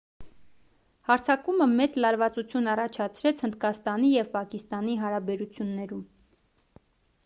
[1.09, 6.07] հարձակումը մեծ լարվածություն առաջացրեց հնդկաստանի և պակիստանի հարաբերություններում